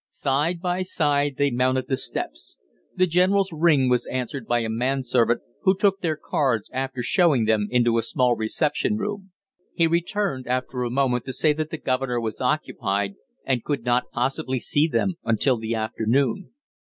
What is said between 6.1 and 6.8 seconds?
cards